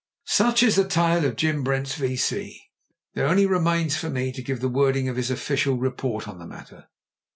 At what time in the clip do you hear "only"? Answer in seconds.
3.27-3.45